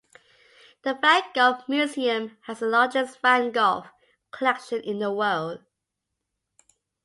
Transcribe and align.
The 0.81 0.95
Van 0.95 1.21
Gogh 1.35 1.63
Museum 1.67 2.35
has 2.47 2.57
the 2.57 2.65
largest 2.65 3.19
Van 3.21 3.51
Gogh 3.51 3.85
collection 4.31 4.81
in 4.81 4.97
the 4.97 5.13
world. 5.13 5.63